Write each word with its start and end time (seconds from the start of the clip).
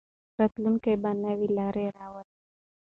راتلونکی 0.39 0.93
به 1.01 1.11
نوې 1.23 1.47
لارې 1.57 1.85
راولي. 1.97 2.35